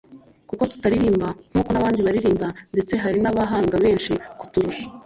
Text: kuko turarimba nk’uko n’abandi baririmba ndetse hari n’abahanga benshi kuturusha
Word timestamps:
kuko 0.49 0.63
turarimba 0.71 1.27
nk’uko 1.51 1.69
n’abandi 1.71 1.99
baririmba 2.05 2.47
ndetse 2.73 2.93
hari 3.03 3.17
n’abahanga 3.21 3.75
benshi 3.83 4.11
kuturusha 4.39 4.85